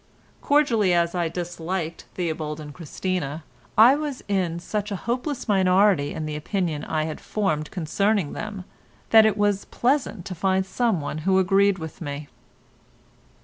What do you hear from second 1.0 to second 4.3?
I disliked Theobald and Christina, I was